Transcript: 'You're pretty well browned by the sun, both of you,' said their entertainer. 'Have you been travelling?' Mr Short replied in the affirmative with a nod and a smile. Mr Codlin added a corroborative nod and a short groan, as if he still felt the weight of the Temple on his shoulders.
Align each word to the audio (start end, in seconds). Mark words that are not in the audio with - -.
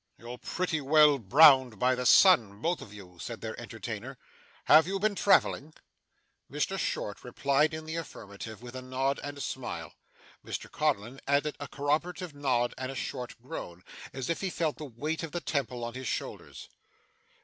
'You're 0.17 0.39
pretty 0.39 0.81
well 0.81 1.19
browned 1.19 1.77
by 1.77 1.93
the 1.93 2.07
sun, 2.07 2.59
both 2.59 2.81
of 2.81 2.91
you,' 2.91 3.19
said 3.21 3.39
their 3.41 3.55
entertainer. 3.61 4.17
'Have 4.63 4.87
you 4.87 4.97
been 4.97 5.13
travelling?' 5.13 5.75
Mr 6.51 6.79
Short 6.79 7.23
replied 7.23 7.71
in 7.71 7.85
the 7.85 7.97
affirmative 7.97 8.63
with 8.63 8.75
a 8.75 8.81
nod 8.81 9.19
and 9.23 9.37
a 9.37 9.41
smile. 9.41 9.93
Mr 10.43 10.71
Codlin 10.71 11.21
added 11.27 11.55
a 11.59 11.67
corroborative 11.67 12.33
nod 12.33 12.73
and 12.79 12.91
a 12.91 12.95
short 12.95 13.39
groan, 13.43 13.83
as 14.11 14.27
if 14.27 14.41
he 14.41 14.49
still 14.49 14.69
felt 14.73 14.77
the 14.77 14.85
weight 14.85 15.21
of 15.21 15.33
the 15.33 15.39
Temple 15.39 15.83
on 15.83 15.93
his 15.93 16.07
shoulders. 16.07 16.67